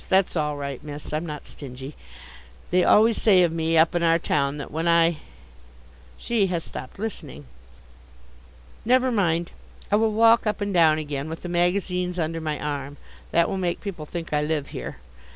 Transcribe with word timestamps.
That's 0.09 0.35
all 0.35 0.57
right, 0.57 0.83
miss, 0.83 1.13
I'm 1.13 1.27
not 1.27 1.45
stingy. 1.45 1.93
They 2.71 2.83
always 2.83 3.21
say 3.21 3.43
of 3.43 3.53
me 3.53 3.77
up 3.77 3.93
in 3.93 4.01
our 4.01 4.17
town 4.17 4.57
that 4.57 4.71
when 4.71 4.87
I 4.87 5.17
She 6.17 6.47
has 6.47 6.63
stopped 6.63 6.97
listening. 6.97 7.45
Never 8.83 9.11
mind. 9.11 9.51
I 9.91 9.97
will 9.97 10.11
walk 10.11 10.47
up 10.47 10.59
and 10.59 10.73
down 10.73 10.97
again 10.97 11.29
with 11.29 11.43
the 11.43 11.49
magazines 11.49 12.17
under 12.17 12.41
my 12.41 12.59
arm. 12.59 12.97
That 13.29 13.47
will 13.47 13.59
make 13.59 13.79
people 13.79 14.07
think 14.07 14.33
I 14.33 14.41
live 14.41 14.69
here. 14.69 14.95